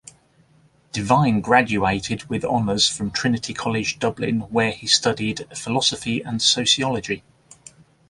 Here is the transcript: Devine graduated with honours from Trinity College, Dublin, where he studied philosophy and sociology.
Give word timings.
Devine 0.93 1.41
graduated 1.41 2.23
with 2.27 2.43
honours 2.43 2.89
from 2.89 3.11
Trinity 3.11 3.53
College, 3.53 3.99
Dublin, 3.99 4.39
where 4.49 4.71
he 4.71 4.87
studied 4.87 5.45
philosophy 5.55 6.21
and 6.21 6.41
sociology. 6.41 7.21